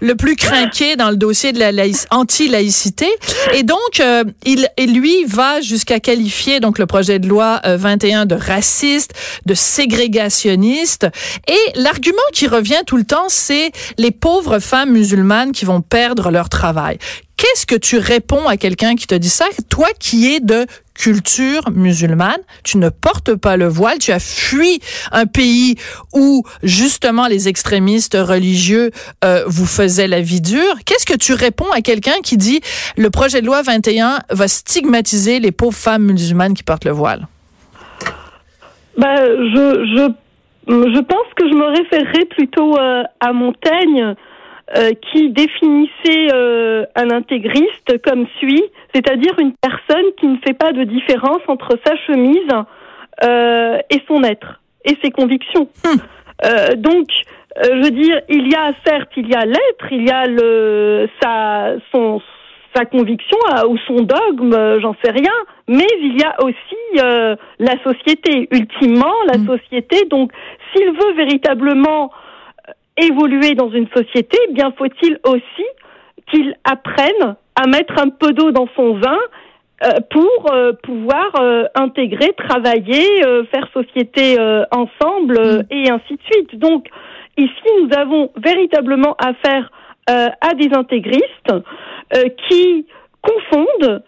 le 0.00 0.14
plus 0.14 0.36
craqué 0.36 0.96
dans 0.96 1.10
le 1.10 1.16
dossier 1.16 1.52
de 1.52 1.58
la 1.58 1.84
anti-laïcité. 2.10 3.08
Et 3.54 3.62
donc, 3.62 4.02
il 4.44 4.68
et 4.76 4.86
lui 4.86 5.24
va 5.24 5.60
jusqu'à 5.60 6.00
qualifier 6.00 6.60
donc 6.60 6.78
le 6.78 6.86
projet 6.86 7.18
de 7.18 7.28
loi 7.28 7.60
21 7.64 8.26
de 8.26 8.34
raciste, 8.34 9.12
de 9.46 9.54
ségrégationniste. 9.54 11.06
Et 11.48 11.78
l'argument 11.80 12.18
qui 12.32 12.46
revient 12.46 12.82
tout 12.86 12.96
le 12.96 13.04
temps, 13.04 13.28
c'est 13.28 13.72
les 13.98 14.10
pauvres 14.10 14.58
femmes 14.58 14.90
musulmanes 14.92 15.52
qui 15.52 15.64
vont 15.64 15.80
perdre 15.80 16.30
leur 16.30 16.48
travail. 16.48 16.98
Qu'est-ce 17.40 17.64
que 17.64 17.74
tu 17.74 17.96
réponds 17.96 18.46
à 18.48 18.58
quelqu'un 18.58 18.96
qui 18.96 19.06
te 19.06 19.14
dit 19.14 19.30
ça? 19.30 19.46
Toi 19.70 19.88
qui 19.98 20.30
es 20.30 20.40
de 20.40 20.66
culture 20.92 21.70
musulmane, 21.70 22.40
tu 22.64 22.76
ne 22.76 22.90
portes 22.90 23.34
pas 23.34 23.56
le 23.56 23.66
voile, 23.66 23.96
tu 23.98 24.12
as 24.12 24.20
fui 24.20 24.80
un 25.10 25.24
pays 25.24 25.76
où 26.12 26.42
justement 26.62 27.28
les 27.28 27.48
extrémistes 27.48 28.14
religieux 28.20 28.90
euh, 29.24 29.42
vous 29.46 29.64
faisaient 29.64 30.06
la 30.06 30.20
vie 30.20 30.42
dure. 30.42 30.74
Qu'est-ce 30.84 31.06
que 31.06 31.16
tu 31.16 31.32
réponds 31.32 31.70
à 31.72 31.80
quelqu'un 31.80 32.20
qui 32.22 32.36
dit 32.36 32.60
le 32.98 33.08
projet 33.08 33.40
de 33.40 33.46
loi 33.46 33.62
21 33.62 34.18
va 34.28 34.46
stigmatiser 34.46 35.40
les 35.40 35.50
pauvres 35.50 35.78
femmes 35.78 36.04
musulmanes 36.12 36.52
qui 36.52 36.62
portent 36.62 36.84
le 36.84 36.92
voile? 36.92 37.26
Ben, 38.98 39.16
je, 39.16 39.86
je, 39.96 40.12
je 40.68 41.00
pense 41.00 41.26
que 41.36 41.48
je 41.48 41.54
me 41.54 41.68
référerais 41.68 42.26
plutôt 42.36 42.76
euh, 42.76 43.02
à 43.20 43.32
Montaigne 43.32 44.14
euh, 44.76 44.92
qui 45.10 45.30
définissait 45.30 46.28
euh, 46.32 46.84
un 46.94 47.10
intégriste 47.10 48.00
comme 48.04 48.26
suit, 48.38 48.62
c'est-à-dire 48.94 49.36
une 49.40 49.52
personne 49.54 50.12
qui 50.16 50.28
ne 50.28 50.36
fait 50.46 50.54
pas 50.54 50.70
de 50.70 50.84
différence 50.84 51.40
entre 51.48 51.76
sa 51.84 51.96
chemise 52.06 52.46
euh, 53.24 53.78
et 53.90 54.00
son 54.06 54.22
être 54.22 54.60
et 54.84 54.96
ses 55.02 55.10
convictions. 55.10 55.68
Hmm. 55.84 56.74
donc, 56.76 57.08
je 57.60 57.82
veux 57.82 57.90
dire, 57.90 58.20
il 58.28 58.48
y 58.48 58.54
a 58.54 58.72
certes, 58.86 59.10
il 59.16 59.28
y 59.28 59.34
a 59.34 59.44
l'être, 59.44 59.86
il 59.90 60.06
y 60.06 60.10
a 60.12 60.26
le 60.26 61.08
sa 61.20 61.72
son 61.90 62.22
sa 62.72 62.84
conviction 62.84 63.38
ou 63.68 63.76
son 63.88 63.96
dogme, 63.96 64.78
j'en 64.80 64.94
sais 65.04 65.10
rien, 65.10 65.34
mais 65.66 65.88
il 66.00 66.16
y 66.16 66.22
a 66.22 66.36
aussi 66.44 67.34
la 67.58 67.74
société. 67.82 68.48
Ultimement, 68.52 69.14
la 69.26 69.38
hmm. 69.38 69.46
société. 69.48 70.04
Donc, 70.08 70.30
s'il 70.72 70.92
veut 70.92 71.14
véritablement 71.16 72.12
évoluer 73.06 73.54
dans 73.54 73.70
une 73.70 73.88
société, 73.88 74.38
eh 74.48 74.52
bien 74.52 74.72
faut-il 74.76 75.18
aussi 75.24 75.66
qu'il 76.30 76.54
apprenne 76.64 77.36
à 77.56 77.66
mettre 77.66 78.00
un 78.00 78.08
peu 78.08 78.32
d'eau 78.32 78.50
dans 78.52 78.68
son 78.76 78.94
vin 78.94 79.18
euh, 79.82 79.92
pour 80.10 80.52
euh, 80.52 80.72
pouvoir 80.82 81.30
euh, 81.40 81.64
intégrer, 81.74 82.34
travailler, 82.34 83.06
faire 83.50 83.66
société 83.72 84.36
ensemble 84.70 85.40
mm. 85.40 85.62
et 85.70 85.90
ainsi 85.90 86.16
de 86.16 86.22
suite. 86.30 86.58
Donc 86.58 86.88
ici, 87.38 87.68
nous 87.82 87.88
avons 87.96 88.30
véritablement 88.36 89.16
affaire 89.16 89.70
à 90.06 90.54
des 90.54 90.70
intégristes 90.74 91.52
qui 92.48 92.86
confondent 93.22 94.02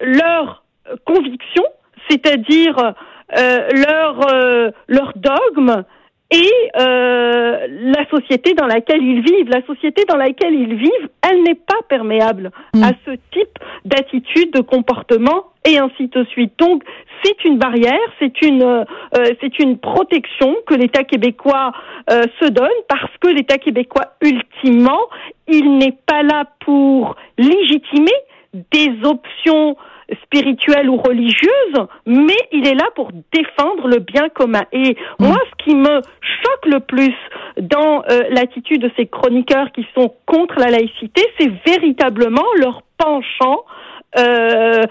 leurs 0.00 0.64
convictions, 1.04 1.66
c'est-à-dire 2.08 2.94
leur 3.36 4.72
leur 4.88 5.12
dogme 5.14 5.84
et 6.34 6.50
euh, 6.80 7.66
la 7.70 8.08
société 8.10 8.54
dans 8.54 8.66
laquelle 8.66 9.02
ils 9.02 9.22
vivent. 9.22 9.48
La 9.48 9.64
société 9.66 10.04
dans 10.08 10.16
laquelle 10.16 10.54
ils 10.54 10.74
vivent, 10.74 11.08
elle 11.22 11.42
n'est 11.42 11.54
pas 11.54 11.80
perméable 11.88 12.50
Mm. 12.74 12.82
à 12.82 12.90
ce 13.06 13.10
type 13.32 13.58
d'attitude, 13.84 14.52
de 14.52 14.60
comportement 14.60 15.46
et 15.64 15.78
ainsi 15.78 16.08
de 16.08 16.24
suite. 16.24 16.52
Donc 16.58 16.82
c'est 17.22 17.44
une 17.44 17.58
barrière, 17.58 17.98
c'est 18.18 18.42
une 18.42 18.62
euh, 18.62 18.84
c'est 19.40 19.58
une 19.60 19.78
protection 19.78 20.56
que 20.66 20.74
l'État 20.74 21.04
québécois 21.04 21.72
euh, 22.10 22.22
se 22.40 22.48
donne 22.48 22.68
parce 22.88 23.12
que 23.20 23.28
l'État 23.28 23.58
québécois 23.58 24.06
ultimement, 24.20 25.00
il 25.46 25.78
n'est 25.78 25.96
pas 26.06 26.22
là 26.22 26.44
pour 26.64 27.16
légitimer 27.38 28.12
des 28.72 28.90
options 29.04 29.76
spirituelles 30.34 30.88
ou 30.88 30.96
religieuses, 30.96 31.86
mais 32.06 32.36
il 32.52 32.66
est 32.66 32.74
là 32.74 32.88
pour 32.94 33.10
défendre 33.32 33.88
le 33.88 33.98
bien 33.98 34.28
commun. 34.28 34.62
Et 34.72 34.96
moi, 35.18 35.36
ce 35.50 35.64
qui 35.64 35.74
me 35.76 36.00
choque 36.22 36.66
le 36.66 36.80
plus 36.80 37.14
dans 37.60 38.02
euh, 38.10 38.22
l'attitude 38.30 38.82
de 38.82 38.90
ces 38.96 39.06
chroniqueurs 39.06 39.70
qui 39.72 39.86
sont 39.94 40.12
contre 40.26 40.58
la 40.58 40.70
laïcité, 40.70 41.22
c'est 41.38 41.50
véritablement 41.66 42.44
leur 42.58 42.82
penchant 42.98 43.64
euh, 44.16 44.82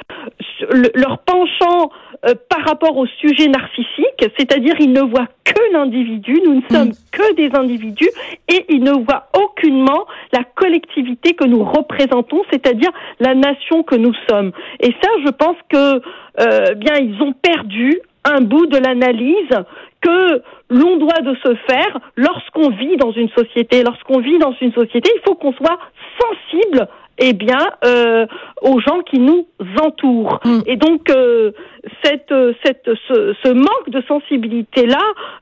le- 0.70 0.91
leur 0.96 1.20
penchant 1.20 1.89
euh, 2.25 2.34
par 2.50 2.65
rapport 2.65 2.98
au 2.98 3.05
sujet 3.05 3.48
narcissique, 3.48 4.25
c'est-à-dire 4.38 4.75
ils 4.79 4.91
ne 4.91 5.01
voient 5.01 5.27
que 5.46 5.53
l'individu, 5.72 6.41
nous 6.46 6.55
ne 6.55 6.62
sommes 6.70 6.91
que 7.12 7.34
des 7.36 7.50
individus, 7.55 8.10
et 8.50 8.65
ils 8.70 8.84
ne 8.84 8.91
voient 8.91 9.27
aucunement 9.38 10.05
la 10.34 10.43
collectivité 10.43 11.34
que 11.36 11.46
nous 11.46 11.63
représentons, 11.63 12.41
c'est-à-dire 12.51 12.91
la 13.20 13.34
nation 13.34 13.84
que 13.84 13.96
nous 13.96 14.13
sommes. 14.29 14.51
Et 14.82 14.93
ça, 15.01 15.10
je 15.25 15.32
pense 15.32 15.58
que 15.70 16.01
euh, 16.41 16.74
bien 16.75 16.96
ils 16.96 17.22
ont 17.22 17.34
perdu 17.34 18.00
un 18.25 18.42
bout 18.42 18.65
de 18.68 18.77
l'analyse 18.77 19.50
que 20.01 20.42
l'on 20.70 20.98
doit 20.98 21.22
de 21.22 21.36
se 21.44 21.56
faire 21.68 22.00
lorsqu'on 22.15 22.70
vit 22.70 22.98
dans 22.98 23.12
une 23.12 23.30
société. 23.30 23.84
Lorsqu'on 23.84 24.20
vit 24.20 24.38
dans 24.38 24.56
une 24.62 24.74
société, 24.74 25.10
il 25.15 25.22
faut 25.25 25.36
qu'on 25.36 25.53
soit 25.53 25.80
sensible 26.20 26.88
eh 27.20 27.34
bien, 27.34 27.60
euh, 27.86 28.25
aux 28.62 28.80
gens 28.80 29.01
qui 29.01 29.20
nous 29.20 29.46
entourent. 29.82 30.39
Mm. 30.44 30.60
Et 30.65 30.75
donc, 30.77 31.10
euh, 31.10 31.51
cette, 32.03 32.32
euh, 32.32 32.53
cette, 32.63 32.89
ce, 33.08 33.36
ce 33.44 33.50
manque 33.50 33.89
de 33.89 34.01
sensibilité-là, 34.08 35.01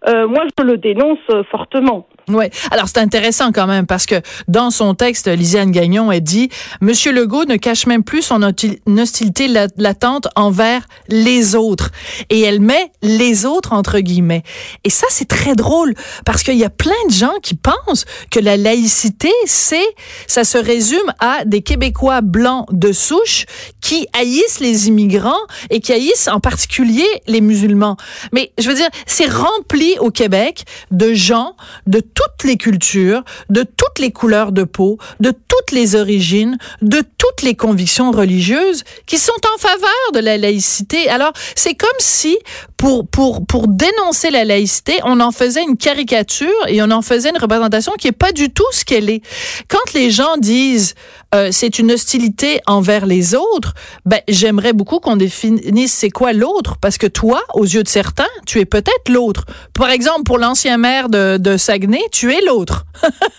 euh, 0.09 0.27
moi, 0.27 0.43
je 0.57 0.63
le 0.65 0.77
dénonce 0.77 1.19
fortement. 1.49 2.07
Ouais. 2.27 2.51
Alors 2.71 2.87
c'est 2.87 2.99
intéressant 2.99 3.51
quand 3.51 3.67
même 3.67 3.85
parce 3.85 4.05
que 4.05 4.15
dans 4.47 4.69
son 4.71 4.93
texte, 4.93 5.27
Lisiane 5.27 5.71
Gagnon 5.71 6.11
elle 6.11 6.21
dit 6.21 6.49
Monsieur 6.79 7.11
Legault 7.11 7.45
ne 7.45 7.57
cache 7.57 7.87
même 7.87 8.03
plus 8.03 8.21
son 8.21 8.41
hostilité 8.43 9.47
la- 9.47 9.67
latente 9.77 10.27
envers 10.35 10.83
les 11.09 11.55
autres 11.55 11.91
et 12.29 12.41
elle 12.41 12.59
met 12.61 12.91
les 13.01 13.45
autres 13.45 13.73
entre 13.73 13.99
guillemets. 13.99 14.43
Et 14.83 14.89
ça 14.89 15.07
c'est 15.09 15.27
très 15.27 15.55
drôle 15.55 15.93
parce 16.25 16.43
qu'il 16.43 16.57
y 16.57 16.63
a 16.63 16.69
plein 16.69 16.91
de 17.07 17.13
gens 17.13 17.33
qui 17.41 17.55
pensent 17.55 18.05
que 18.29 18.39
la 18.39 18.55
laïcité 18.57 19.31
c'est 19.45 19.85
ça 20.27 20.43
se 20.43 20.57
résume 20.57 20.99
à 21.19 21.43
des 21.45 21.61
Québécois 21.61 22.21
blancs 22.21 22.65
de 22.71 22.91
souche 22.91 23.45
qui 23.81 24.07
haïssent 24.13 24.59
les 24.59 24.87
immigrants 24.87 25.33
et 25.69 25.79
qui 25.79 25.91
haïssent 25.91 26.27
en 26.27 26.39
particulier 26.39 27.07
les 27.27 27.41
musulmans. 27.41 27.97
Mais 28.31 28.51
je 28.59 28.67
veux 28.69 28.75
dire, 28.75 28.89
c'est 29.05 29.29
rempli 29.29 29.95
au 29.99 30.11
Québec 30.11 30.63
de 30.91 31.13
gens 31.13 31.55
de 31.87 31.99
toutes 32.13 32.43
les 32.43 32.57
cultures, 32.57 33.23
de 33.49 33.63
toutes 33.63 33.99
les 33.99 34.11
couleurs 34.11 34.51
de 34.51 34.63
peau, 34.63 34.97
de 35.19 35.31
toutes 35.31 35.71
les 35.71 35.95
origines, 35.95 36.57
de 36.81 37.03
toutes 37.17 37.41
les 37.41 37.55
convictions 37.55 38.11
religieuses 38.11 38.83
qui 39.05 39.17
sont 39.17 39.31
en 39.53 39.57
faveur 39.57 40.11
de 40.13 40.19
la 40.19 40.37
laïcité. 40.37 41.09
Alors, 41.09 41.33
c'est 41.55 41.75
comme 41.75 41.89
si 41.99 42.37
pour 42.81 43.07
pour 43.07 43.45
pour 43.45 43.67
dénoncer 43.67 44.31
la 44.31 44.43
laïcité, 44.43 44.93
on 45.03 45.19
en 45.19 45.31
faisait 45.31 45.61
une 45.61 45.77
caricature 45.77 46.49
et 46.67 46.81
on 46.81 46.89
en 46.89 47.03
faisait 47.03 47.29
une 47.29 47.37
représentation 47.37 47.93
qui 47.93 48.07
est 48.07 48.11
pas 48.11 48.31
du 48.31 48.49
tout 48.49 48.65
ce 48.71 48.83
qu'elle 48.83 49.07
est. 49.11 49.21
Quand 49.69 49.93
les 49.93 50.09
gens 50.09 50.35
disent 50.37 50.95
euh, 51.35 51.49
c'est 51.51 51.77
une 51.77 51.91
hostilité 51.91 52.59
envers 52.65 53.05
les 53.05 53.35
autres, 53.35 53.75
ben 54.05 54.19
j'aimerais 54.27 54.73
beaucoup 54.73 54.99
qu'on 54.99 55.15
définisse 55.15 55.93
c'est 55.93 56.09
quoi 56.09 56.33
l'autre 56.33 56.77
parce 56.81 56.97
que 56.97 57.05
toi, 57.05 57.43
aux 57.53 57.65
yeux 57.65 57.83
de 57.83 57.87
certains, 57.87 58.31
tu 58.47 58.59
es 58.59 58.65
peut-être 58.65 59.09
l'autre. 59.09 59.45
Par 59.77 59.91
exemple, 59.91 60.23
pour 60.23 60.39
l'ancien 60.39 60.77
maire 60.77 61.09
de, 61.09 61.37
de 61.37 61.57
Saguenay, 61.57 62.01
tu 62.11 62.33
es 62.33 62.41
l'autre. 62.41 62.85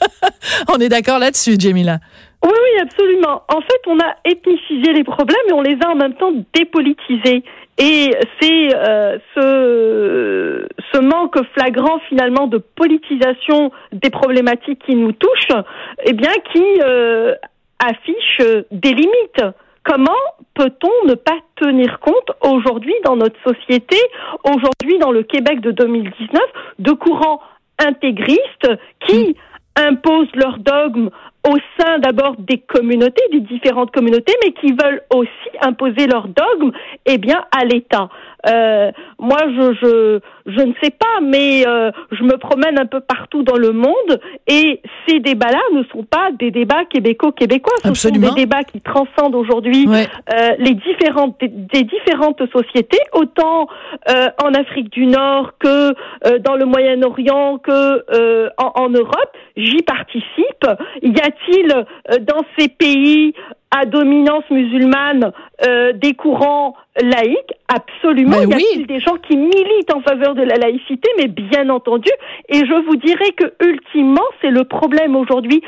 on 0.73 0.79
est 0.79 0.89
d'accord 0.89 1.19
là-dessus, 1.19 1.57
Jamila? 1.59 1.99
Oui, 2.45 2.51
oui, 2.51 2.81
absolument. 2.81 3.43
En 3.49 3.61
fait, 3.61 3.81
on 3.87 3.99
a 4.01 4.17
ethnicisé 4.25 4.93
les 4.93 5.05
problèmes 5.05 5.37
et 5.49 5.53
on 5.53 5.63
les 5.63 5.77
a 5.85 5.91
en 5.91 5.97
même 5.97 6.15
temps 6.15 6.33
dépolitisés. 6.55 7.45
Et 7.79 8.11
c'est 8.41 8.75
euh, 8.75 9.19
ce, 9.35 10.67
ce 10.93 11.01
manque 11.01 11.39
flagrant 11.55 11.99
finalement 12.09 12.47
de 12.47 12.59
politisation 12.59 13.73
des 13.93 14.11
problématiques 14.11 14.83
qui 14.85 14.95
nous 14.95 15.13
touchent, 15.13 15.59
eh 16.05 16.13
bien, 16.13 16.33
qui 16.53 16.65
euh, 16.83 17.35
affiche 17.79 18.39
des 18.71 18.93
limites. 18.93 19.45
Comment 19.85 20.13
peut-on 20.55 21.09
ne 21.09 21.15
pas 21.15 21.39
tenir 21.57 21.99
compte 22.01 22.31
aujourd'hui 22.43 22.95
dans 23.05 23.17
notre 23.17 23.41
société, 23.43 23.97
aujourd'hui 24.45 24.99
dans 24.99 25.11
le 25.11 25.23
Québec 25.23 25.61
de 25.61 25.71
2019, 25.73 26.41
de 26.79 26.93
courants 26.93 27.41
intégristes 27.79 28.69
qui 29.07 29.35
imposent 29.77 30.35
leurs 30.35 30.59
dogmes 30.59 31.11
au 31.49 31.57
sein 31.79 31.99
d'abord 31.99 32.37
des 32.39 32.59
communautés, 32.59 33.23
des 33.33 33.41
différentes 33.41 33.91
communautés, 33.91 34.35
mais 34.45 34.53
qui 34.53 34.73
veulent 34.73 35.03
aussi 35.13 35.57
imposer 35.61 36.07
leurs 36.07 36.29
dogmes, 36.29 36.73
eh 37.07 37.19
bien, 37.19 37.45
à 37.57 37.65
l'État. 37.65 38.09
Euh, 38.49 38.91
moi, 39.19 39.39
je, 39.47 39.75
je, 39.81 40.21
je 40.47 40.61
ne 40.61 40.73
sais 40.83 40.91
pas, 40.91 41.21
mais 41.23 41.67
euh, 41.67 41.91
je 42.11 42.23
me 42.25 42.37
promène 42.37 42.79
un 42.79 42.87
peu 42.87 43.01
partout 43.01 43.43
dans 43.43 43.57
le 43.57 43.73
monde 43.73 44.21
et 44.47 44.81
ces 45.07 45.21
débats-là 45.21 45.61
ne 45.75 45.83
sont 45.93 46.05
pas 46.05 46.31
des 46.39 46.51
débats 46.51 46.85
québéco-québécois. 46.85 47.75
Ce 47.83 47.89
Absolument. 47.89 48.29
sont 48.29 48.35
des 48.35 48.41
débats 48.43 48.65
qui 48.65 48.81
transcendent 48.81 49.35
aujourd'hui 49.35 49.87
Ouais. 49.89 50.07
euh, 50.33 50.51
les 50.59 50.75
différentes 50.75 51.37
des, 51.41 51.83
différentes 51.85 52.43
sociétés, 52.53 52.99
autant 53.13 53.67
euh, 54.11 54.29
en 54.43 54.55
Afrique 54.55 54.91
du 54.91 55.07
Nord 55.07 55.53
que 55.59 55.91
euh, 56.27 56.39
dans 56.41 56.57
le 56.57 56.65
Moyen-Orient 56.67 57.59
que 57.59 58.05
euh, 58.13 58.49
en, 58.59 58.73
en 58.83 58.89
Europe. 58.89 59.37
J'y 59.57 59.83
participe. 59.83 60.67
Y 61.03 61.21
a-t-il 61.21 61.73
euh, 61.73 62.17
dans 62.21 62.43
ces 62.59 62.69
pays 62.69 63.35
à 63.75 63.87
dominance 63.87 64.45
musulmane 64.51 65.33
euh, 65.67 65.93
des 65.93 66.15
courants 66.15 66.77
laïques 67.01 67.55
Absolument. 67.69 68.37
Ben 68.37 68.43
y 68.43 68.47
oui. 68.47 68.55
a-t-il 68.55 68.87
des 68.87 69.01
gens 69.01 69.17
qui 69.17 69.37
militent 69.37 69.95
en 69.95 70.03
faveur 70.03 70.35
de 70.35 70.43
la 70.43 70.57
laïcité? 70.57 71.09
Mais 71.17 71.29
bien 71.29 71.71
entendu. 71.71 72.11
Et 72.49 72.59
je 72.59 72.87
vous 72.87 72.97
dirais 72.97 73.33
que 73.33 73.53
ultimement, 73.65 74.25
c'est 74.41 74.51
le 74.51 74.65
problème 74.65 75.17
aujourd'hui 75.17 75.63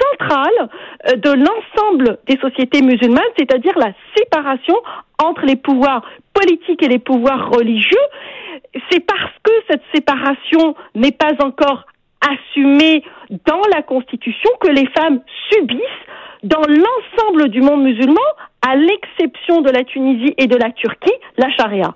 central 0.00 0.68
euh, 1.08 1.16
de 1.16 1.30
l'ensemble 1.30 2.18
des 2.28 2.38
sociétés 2.38 2.82
musulmanes, 2.82 3.22
c'est-à-dire 3.36 3.76
la 3.76 3.92
séparation 4.16 4.76
entre 5.22 5.44
les 5.44 5.56
pouvoirs 5.56 6.02
politiques 6.32 6.82
et 6.82 6.88
les 6.88 7.00
pouvoirs 7.00 7.50
religieux. 7.50 7.96
C'est 8.90 9.00
parce 9.00 9.32
que 9.42 9.52
cette 9.68 9.82
séparation 9.92 10.76
n'est 10.94 11.12
pas 11.12 11.32
encore 11.40 11.86
assumée 12.32 13.02
dans 13.46 13.60
la 13.74 13.82
Constitution 13.82 14.50
que 14.60 14.68
les 14.68 14.86
femmes 14.96 15.20
subissent 15.52 16.04
dans 16.42 16.62
l'ensemble 16.68 17.48
du 17.48 17.60
monde 17.60 17.82
musulman, 17.82 18.20
à 18.66 18.76
l'exception 18.76 19.60
de 19.60 19.70
la 19.70 19.84
Tunisie 19.84 20.34
et 20.38 20.46
de 20.46 20.56
la 20.56 20.70
Turquie, 20.70 21.12
la 21.36 21.50
charia. 21.50 21.94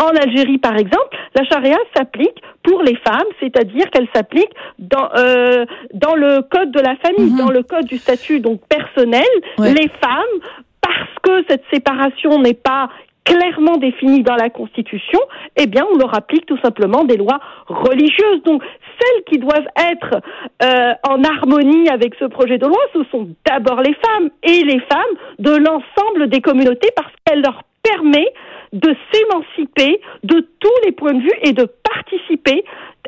En 0.00 0.10
Algérie, 0.16 0.58
par 0.58 0.76
exemple, 0.76 1.16
la 1.34 1.42
charia 1.44 1.76
s'applique 1.96 2.40
pour 2.62 2.82
les 2.84 2.94
femmes, 2.96 3.26
c'est-à-dire 3.40 3.90
qu'elle 3.90 4.06
s'applique 4.14 4.52
dans 4.78 5.08
euh, 5.16 5.64
dans 5.92 6.14
le 6.14 6.42
code 6.42 6.70
de 6.70 6.80
la 6.80 6.94
famille, 6.96 7.32
Mhm. 7.32 7.38
dans 7.38 7.50
le 7.50 7.62
code 7.64 7.86
du 7.86 7.98
statut 7.98 8.38
donc 8.38 8.60
personnel. 8.68 9.24
Ouais. 9.58 9.72
Les 9.72 9.88
femmes, 10.00 10.36
parce 10.80 11.10
que 11.22 11.44
cette 11.48 11.64
séparation 11.72 12.38
n'est 12.40 12.54
pas 12.54 12.88
clairement 13.26 13.76
définie 13.76 14.22
dans 14.22 14.36
la 14.36 14.48
Constitution, 14.48 15.18
eh 15.56 15.66
bien, 15.66 15.84
on 15.92 15.98
leur 15.98 16.16
applique 16.16 16.46
tout 16.46 16.58
simplement 16.62 17.04
des 17.04 17.16
lois 17.16 17.40
religieuses. 17.66 18.42
Donc, 18.44 18.62
celles 18.98 19.24
qui 19.24 19.38
doivent 19.38 19.68
être 19.92 20.20
euh, 20.62 20.94
en 21.06 21.22
harmonie 21.22 21.88
avec 21.90 22.14
ce 22.18 22.24
projet 22.24 22.56
de 22.56 22.66
loi, 22.66 22.78
ce 22.94 23.02
sont 23.10 23.28
d'abord 23.44 23.82
les 23.82 23.94
femmes 23.94 24.30
et 24.44 24.62
les 24.62 24.80
femmes 24.80 25.16
de 25.40 25.50
l'ensemble 25.50 26.28
des 26.28 26.40
communautés 26.40 26.90
parce 26.94 27.12
qu'elle 27.24 27.42
leur 27.42 27.62
permet 27.82 28.32
de 28.72 28.94
s'émanciper 29.12 30.00
de 30.22 30.46
tous 30.60 30.78
les 30.84 30.92
points 30.92 31.14
de 31.14 31.22
vue 31.22 31.38
et 31.42 31.52
de 31.52 31.68
participer 31.82 32.64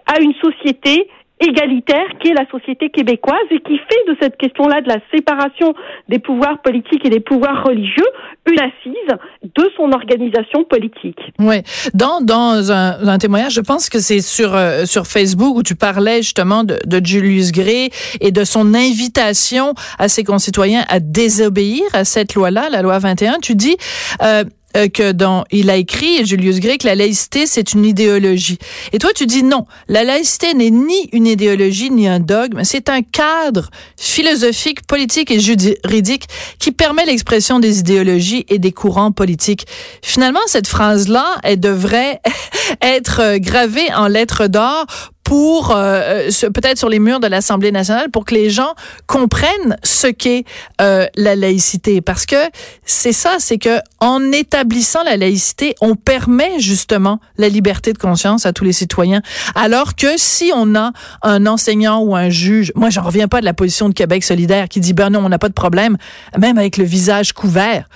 à 0.06 0.20
une 0.20 0.34
société 0.34 1.08
égalitaire 1.40 2.07
qui 2.21 2.28
est 2.30 2.35
la 2.35 2.49
société 2.50 2.90
québécoise 2.90 3.37
et 3.50 3.61
qui 3.61 3.78
fait 3.78 4.12
de 4.12 4.16
cette 4.21 4.37
question-là 4.37 4.80
de 4.80 4.88
la 4.88 4.99
séparation 5.14 5.75
des 6.09 6.18
pouvoirs 6.18 6.61
politiques 6.62 7.04
et 7.04 7.11
des 7.11 7.21
pouvoirs 7.21 7.64
religieux 7.64 8.07
une 8.47 8.59
assise 8.61 9.18
de 9.42 9.71
son 9.76 9.92
organisation 9.92 10.64
politique. 10.64 11.21
Ouais. 11.38 11.62
Dans 11.95 12.21
dans 12.21 12.73
un, 12.73 13.07
un 13.07 13.18
témoignage, 13.18 13.52
je 13.52 13.61
pense 13.61 13.88
que 13.88 13.99
c'est 13.99 14.21
sur 14.21 14.54
euh, 14.54 14.85
sur 14.85 15.07
Facebook 15.07 15.57
où 15.57 15.62
tu 15.62 15.75
parlais 15.75 16.23
justement 16.23 16.64
de, 16.64 16.78
de 16.85 17.04
Julius 17.04 17.52
Gray 17.52 17.90
et 18.21 18.33
de 18.33 18.45
son 18.45 18.75
invitation 18.75 19.75
à 19.99 20.09
ses 20.09 20.25
concitoyens 20.25 20.85
à 20.88 21.00
désobéir 21.00 21.85
à 21.92 22.04
cette 22.04 22.35
loi-là, 22.35 22.68
la 22.71 22.83
loi 22.83 22.99
21. 22.99 23.38
Tu 23.40 23.54
dis 23.54 23.76
euh, 24.23 24.45
euh, 24.76 24.88
que 24.88 25.12
dans 25.12 25.44
il 25.50 25.70
a 25.70 25.76
écrit 25.76 26.26
Julius 26.26 26.60
Gray 26.60 26.78
que 26.78 26.87
la 26.87 26.94
laïcité 26.94 27.46
c'est 27.46 27.72
une 27.72 27.84
idéologie. 27.84 28.58
Et 28.92 28.98
toi 28.98 29.10
tu 29.14 29.26
dis 29.26 29.42
non, 29.42 29.66
la 29.88 30.04
laïcité 30.04 30.52
n'est 30.54 30.70
ni 30.70 31.08
une 31.12 31.26
idéologie 31.26 31.90
ni 31.90 32.06
un 32.06 32.20
dogme, 32.20 32.64
c'est 32.64 32.88
un 32.88 33.02
cadre 33.02 33.70
philosophique, 33.96 34.87
politique 34.87 35.30
et 35.30 35.40
juridique 35.40 36.26
qui 36.58 36.72
permet 36.72 37.06
l'expression 37.06 37.60
des 37.60 37.80
idéologies 37.80 38.44
et 38.48 38.58
des 38.58 38.72
courants 38.72 39.12
politiques. 39.12 39.66
Finalement 40.02 40.40
cette 40.46 40.66
phrase 40.66 41.08
là, 41.08 41.37
elle 41.42 41.60
devrait 41.60 42.20
être 42.82 43.38
gravée 43.38 43.92
en 43.94 44.06
lettres 44.06 44.48
d'or 44.48 44.87
pour 45.28 45.73
euh, 45.73 46.30
euh 46.42 46.50
peut-être 46.50 46.78
sur 46.78 46.88
les 46.88 46.99
murs 46.99 47.20
de 47.20 47.26
l'Assemblée 47.26 47.70
nationale 47.70 48.11
pour 48.11 48.25
que 48.25 48.35
les 48.35 48.49
gens 48.49 48.75
comprennent 49.06 49.76
ce 49.82 50.06
qu'est 50.06 50.44
euh, 50.80 51.06
la 51.16 51.37
laïcité. 51.37 52.00
Parce 52.00 52.25
que 52.25 52.37
c'est 52.87 53.12
ça 53.12 53.37
c'est 53.38 53.58
que 53.58 53.78
en 54.00 54.32
établissant 54.32 55.02
la 55.02 55.18
laïcité 55.18 55.75
on 55.82 55.97
permet 55.97 56.58
justement 56.61 57.20
la 57.37 57.50
liberté 57.50 57.92
de 57.92 57.99
conscience 57.99 58.47
à 58.47 58.54
tous 58.54 58.64
les 58.64 58.73
citoyens. 58.73 59.20
Alors 59.54 59.97
que 59.97 60.16
si 60.16 60.50
on 60.54 60.75
a 60.75 60.92
un 61.20 61.47
enseignant 61.47 62.00
ou 62.00 62.16
un 62.16 62.30
juge 62.30 62.73
moi 62.75 62.88
j'en 62.88 63.02
reviens 63.02 63.28
pas 63.28 63.40
de 63.40 63.44
la 63.44 63.54
position 63.54 63.90
de 63.90 63.94
Québec 63.94 64.25
solidaire 64.25 64.66
qui 64.70 64.80
dit 64.80 64.94
ben 64.94 65.11
non 65.11 65.20
on 65.23 65.28
n'a 65.28 65.38
pas 65.38 65.50
de 65.50 65.54
problème 65.54 65.99
même 66.38 66.56
avec 66.56 66.78
le 66.78 66.85
visage 66.85 67.35
couvert 67.35 67.87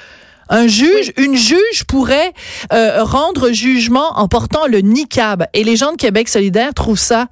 un 0.48 0.66
juge, 0.66 1.12
une 1.16 1.34
juge 1.34 1.84
pourrait 1.88 2.32
euh, 2.72 3.02
rendre 3.02 3.52
jugement 3.52 4.12
en 4.16 4.28
portant 4.28 4.66
le 4.66 4.78
niqab. 4.78 5.44
Et 5.54 5.64
les 5.64 5.76
gens 5.76 5.92
de 5.92 5.96
Québec 5.96 6.28
solidaire 6.28 6.74
trouvent 6.74 6.98
ça 6.98 7.26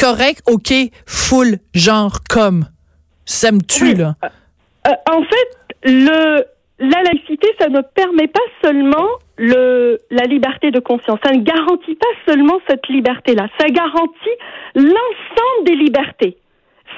correct, 0.00 0.42
ok, 0.46 0.72
full, 1.06 1.58
genre 1.74 2.18
comme. 2.28 2.64
Ça 3.26 3.52
me 3.52 3.60
tue, 3.60 3.94
là. 3.94 4.14
Euh, 4.24 4.28
euh, 4.88 5.12
en 5.12 5.22
fait, 5.22 5.48
le, 5.84 6.44
la 6.80 7.02
laïcité, 7.02 7.48
ça 7.60 7.68
ne 7.68 7.80
permet 7.80 8.26
pas 8.26 8.40
seulement 8.64 9.08
le, 9.36 9.98
la 10.10 10.24
liberté 10.24 10.70
de 10.70 10.80
conscience. 10.80 11.18
Ça 11.24 11.32
ne 11.32 11.42
garantit 11.42 11.94
pas 11.94 12.08
seulement 12.26 12.58
cette 12.68 12.88
liberté-là. 12.88 13.48
Ça 13.58 13.68
garantit 13.68 14.36
l'ensemble 14.74 15.64
des 15.66 15.76
libertés. 15.76 16.36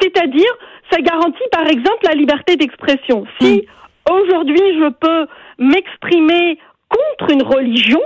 C'est-à-dire, 0.00 0.50
ça 0.90 1.00
garantit 1.00 1.48
par 1.50 1.66
exemple 1.66 2.04
la 2.04 2.14
liberté 2.14 2.56
d'expression. 2.56 3.24
Si 3.40 3.66
hmm. 3.66 4.12
aujourd'hui 4.12 4.60
je 4.78 4.88
peux 4.90 5.26
m'exprimer 5.62 6.58
contre 6.88 7.32
une 7.32 7.42
religion, 7.42 8.00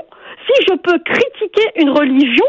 si 0.47 0.67
je 0.69 0.75
peux 0.77 0.99
critiquer 0.99 1.71
une 1.77 1.91
religion, 1.91 2.45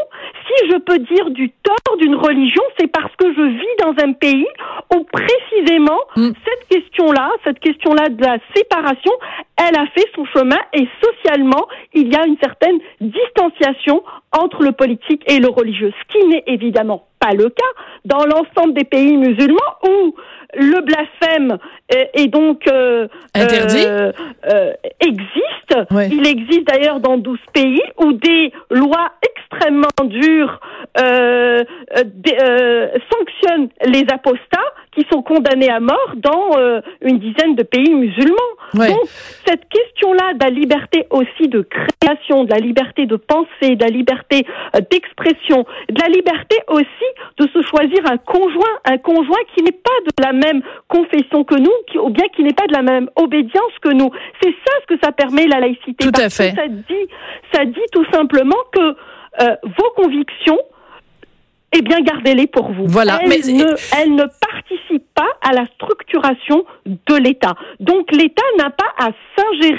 si 0.46 0.70
je 0.70 0.78
peux 0.78 0.98
dire 0.98 1.30
du 1.30 1.50
tort 1.62 1.96
d'une 1.98 2.14
religion, 2.14 2.62
c'est 2.78 2.86
parce 2.86 3.14
que 3.16 3.32
je 3.32 3.42
vis 3.42 3.76
dans 3.80 3.94
un 4.04 4.12
pays 4.12 4.46
où 4.94 5.04
précisément 5.04 5.98
mm. 6.16 6.30
cette 6.44 6.68
question-là, 6.68 7.30
cette 7.44 7.58
question-là 7.58 8.08
de 8.08 8.22
la 8.22 8.38
séparation, 8.54 9.12
elle 9.56 9.76
a 9.76 9.86
fait 9.86 10.06
son 10.14 10.24
chemin 10.26 10.58
et 10.72 10.86
socialement, 11.02 11.66
il 11.92 12.12
y 12.12 12.16
a 12.16 12.26
une 12.26 12.38
certaine 12.40 12.78
distanciation 13.00 14.02
entre 14.32 14.62
le 14.62 14.72
politique 14.72 15.22
et 15.30 15.40
le 15.40 15.48
religieux, 15.48 15.92
ce 16.00 16.18
qui 16.18 16.26
n'est 16.26 16.44
évidemment 16.46 17.04
pas 17.18 17.32
le 17.32 17.48
cas 17.48 17.72
dans 18.04 18.24
l'ensemble 18.24 18.74
des 18.74 18.84
pays 18.84 19.16
musulmans 19.16 19.74
où 19.88 20.14
le 20.54 20.80
blasphème 20.80 21.58
est, 21.88 22.28
donc 22.28 22.66
euh, 22.68 23.08
interdit 23.34 23.84
euh, 23.86 24.12
euh, 24.50 24.72
existe. 25.00 25.74
Il 26.10 26.26
existe 26.26 26.66
d'ailleurs 26.66 27.00
dans 27.00 27.18
12 27.18 27.38
pays 27.52 27.82
où 27.98 28.12
des 28.12 28.52
lois 28.70 29.12
extrêmement 29.22 29.88
dures 30.04 30.60
sanctionnent 33.10 33.68
les 33.86 34.04
apostats 34.12 34.72
qui 34.92 35.06
sont 35.12 35.22
condamnés 35.22 35.70
à 35.70 35.80
mort 35.80 36.12
dans 36.16 36.50
une 37.02 37.18
dizaine 37.18 37.54
de 37.54 37.62
pays 37.62 37.94
musulmans. 37.94 38.34
Donc 38.74 39.08
cette 39.46 39.68
question-là 39.68 40.34
de 40.34 40.44
la 40.44 40.50
liberté 40.50 41.06
aussi 41.10 41.48
de 41.48 41.62
création, 41.62 42.44
de 42.44 42.50
la 42.50 42.58
liberté 42.58 43.06
de 43.06 43.16
penser, 43.16 43.76
de 43.76 43.84
la 43.84 43.90
liberté 43.90 44.44
d'expression, 44.90 45.64
de 45.88 46.00
la 46.00 46.08
liberté 46.08 46.56
aussi 46.68 46.88
de 47.38 47.46
se 47.52 47.62
choisir 47.68 48.00
un 48.10 48.18
conjoint, 48.18 48.78
un 48.84 48.98
conjoint 48.98 49.38
qui 49.54 49.62
n'est 49.62 49.72
pas 49.72 49.90
de 50.04 50.22
la 50.22 50.32
même 50.38 50.62
confession 50.88 51.44
que 51.44 51.54
nous, 51.54 51.72
qui, 51.90 51.98
ou 51.98 52.10
bien 52.10 52.26
qui 52.34 52.42
n'est 52.42 52.54
pas 52.54 52.66
de 52.66 52.72
la 52.72 52.82
même 52.82 53.08
obédience 53.16 53.72
que 53.82 53.92
nous. 53.92 54.10
C'est 54.42 54.54
ça 54.66 54.72
ce 54.82 54.94
que 54.94 55.00
ça 55.02 55.12
permet 55.12 55.46
la 55.46 55.60
laïcité. 55.60 55.96
Tout 55.98 56.20
à 56.20 56.28
fait. 56.28 56.54
ça 56.54 56.68
dit, 56.68 57.08
ça 57.52 57.64
dit 57.64 57.88
tout 57.92 58.06
simplement 58.12 58.56
que 58.72 58.80
euh, 59.40 59.56
vos 59.62 59.90
convictions, 60.02 60.58
eh 61.72 61.82
bien, 61.82 62.00
gardez-les 62.00 62.46
pour 62.46 62.72
vous. 62.72 62.86
Voilà. 62.86 63.18
Elles, 63.22 63.28
mais... 63.28 63.52
ne, 63.52 64.00
elles 64.00 64.14
ne 64.14 64.24
participent 64.24 64.87
pas 64.98 65.28
à 65.42 65.52
la 65.52 65.64
structuration 65.74 66.64
de 66.86 67.14
l'État. 67.16 67.54
Donc, 67.80 68.10
l'État 68.12 68.42
n'a 68.58 68.70
pas 68.70 68.84
à 68.98 69.10
s'ingérer 69.36 69.78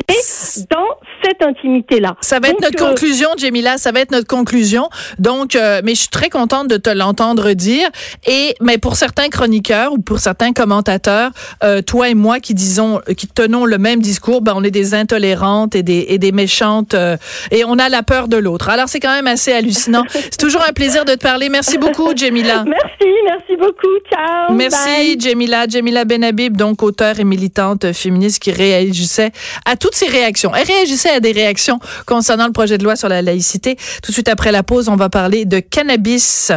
dans 0.70 0.88
cette 1.24 1.42
intimité-là. 1.42 2.16
Ça 2.22 2.40
va 2.40 2.50
être 2.50 2.62
notre 2.62 2.82
euh, 2.84 2.90
conclusion, 2.90 3.30
Jemila. 3.38 3.78
Ça 3.78 3.92
va 3.92 4.00
être 4.02 4.12
notre 4.12 4.28
conclusion. 4.28 4.90
Donc, 5.18 5.56
euh, 5.56 5.82
mais 5.84 5.96
je 5.96 6.02
suis 6.02 6.10
très 6.10 6.30
contente 6.30 6.68
de 6.68 6.78
te 6.78 6.90
l'entendre 6.90 7.52
dire. 7.54 7.90
Et 8.28 8.56
mais 8.62 8.78
pour 8.78 8.96
certains 8.96 9.30
chroniqueurs 9.30 9.94
ou 9.94 10.00
pour 10.00 10.20
certains 10.20 10.54
commentateurs, 10.54 11.32
euh, 11.64 11.82
toi 11.82 12.10
et 12.10 12.16
moi 12.16 12.40
qui 12.40 12.54
disons, 12.54 13.02
qui 13.18 13.28
tenons 13.28 13.66
le 13.66 13.78
même 13.78 14.02
discours, 14.02 14.42
ben 14.42 14.54
on 14.56 14.64
est 14.64 14.72
des 14.72 14.94
intolérantes 14.94 15.76
et 15.76 15.84
des 15.84 16.06
et 16.10 16.18
des 16.18 16.32
méchantes 16.32 16.96
et 17.52 17.64
on 17.66 17.78
a 17.78 17.90
la 17.90 18.04
peur 18.04 18.28
de 18.28 18.38
l'autre. 18.38 18.70
Alors 18.70 18.88
c'est 18.88 19.00
quand 19.00 19.14
même 19.14 19.28
assez 19.28 19.52
hallucinant. 19.52 20.04
c'est 20.10 20.38
toujours 20.38 20.64
un 20.68 20.74
plaisir 20.74 21.06
de 21.06 21.14
te 21.14 21.20
parler. 21.20 21.50
Merci 21.50 21.78
beaucoup, 21.78 22.16
Jemila. 22.16 22.64
Merci, 22.66 23.10
merci 23.26 23.56
beaucoup. 23.58 23.98
Ciao. 24.12 24.54
Merci, 24.54 25.09
Jemila. 25.18 25.68
Jemila 25.68 26.04
Benhabib, 26.04 26.58
donc 26.58 26.84
auteure 26.84 27.20
et 27.20 27.24
militante 27.24 27.94
féministe 27.94 28.40
qui 28.40 28.52
réagissait 28.52 29.32
à 29.66 29.76
toutes 29.76 29.96
ces 29.96 30.08
réactions. 30.08 30.54
Elle 30.54 30.68
réagissait 30.68 31.12
à 31.12 31.20
des 31.20 31.32
réactions 31.32 31.80
concernant 32.06 32.48
le 32.48 32.52
projet 32.52 32.78
de 32.78 32.84
loi 32.84 32.96
sur 32.96 33.08
la 33.08 33.22
laïcité. 33.22 33.78
Tout 34.04 34.12
de 34.12 34.14
suite 34.14 34.30
après 34.30 34.52
la 34.52 34.64
pause, 34.64 34.90
on 34.90 34.96
va 34.96 35.10
parler 35.10 35.46
de 35.46 35.60
cannabis, 35.60 36.52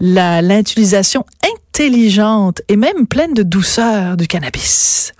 l'utilisation 0.00 1.24
intelligente 1.44 2.62
et 2.68 2.76
même 2.76 3.06
pleine 3.06 3.34
de 3.34 3.42
douceur 3.42 4.16
du 4.16 4.26
cannabis. 4.26 5.12